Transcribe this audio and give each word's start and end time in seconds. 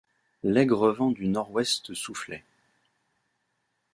L’aigre 0.41 0.89
vent 0.91 1.11
du 1.11 1.27
nord-ouest 1.27 1.93
soufflait. 1.93 2.43